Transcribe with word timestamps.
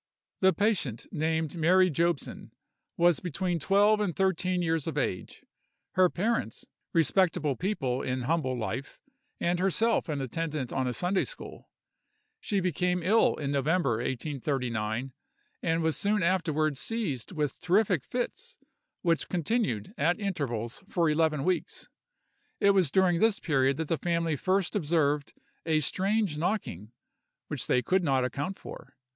The 0.39 0.51
patient, 0.51 1.05
named 1.11 1.55
Mary 1.55 1.91
Jobson, 1.91 2.51
was 2.97 3.19
between 3.19 3.59
twelve 3.59 3.99
and 3.99 4.15
thirteen 4.15 4.63
years 4.63 4.87
of 4.87 4.97
age; 4.97 5.43
her 5.91 6.09
parents, 6.09 6.65
respectable 6.91 7.55
people 7.55 8.01
in 8.01 8.23
humble 8.23 8.57
life, 8.57 8.97
and 9.39 9.59
herself 9.59 10.09
an 10.09 10.19
attendant 10.19 10.73
on 10.73 10.87
a 10.87 10.93
Sunday 10.95 11.23
school. 11.23 11.69
She 12.39 12.59
became 12.59 13.03
ill 13.03 13.35
in 13.35 13.51
November, 13.51 13.97
1839, 13.97 15.13
and 15.61 15.83
was 15.83 15.97
soon 15.97 16.23
afterward 16.23 16.79
seized 16.79 17.33
with 17.33 17.61
terrific 17.61 18.03
fits, 18.03 18.57
which 19.03 19.29
continued, 19.29 19.93
at 19.99 20.19
intervals, 20.19 20.83
for 20.89 21.11
eleven 21.11 21.43
weeks. 21.43 21.89
It 22.59 22.71
was 22.71 22.89
during 22.89 23.19
this 23.19 23.39
period 23.39 23.77
that 23.77 23.87
the 23.87 23.99
family 23.99 24.35
first 24.35 24.75
observed 24.75 25.35
a 25.67 25.79
strange 25.79 26.39
knocking, 26.39 26.91
which 27.49 27.67
they 27.67 27.83
could 27.83 28.03
not 28.03 28.25
account 28.25 28.57
for. 28.57 28.95